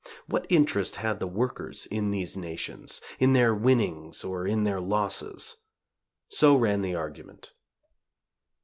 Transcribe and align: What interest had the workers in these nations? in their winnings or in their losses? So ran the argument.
What 0.25 0.47
interest 0.49 0.95
had 0.95 1.19
the 1.19 1.27
workers 1.27 1.85
in 1.85 2.09
these 2.09 2.35
nations? 2.35 3.01
in 3.19 3.33
their 3.33 3.53
winnings 3.53 4.23
or 4.23 4.47
in 4.47 4.63
their 4.63 4.79
losses? 4.79 5.57
So 6.27 6.55
ran 6.55 6.81
the 6.81 6.95
argument. 6.95 7.51